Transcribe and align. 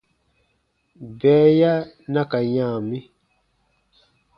Bɛɛya 1.19 1.71
na 2.13 2.21
ka 2.31 2.39
yã 2.53 2.67
mi. 2.89 2.99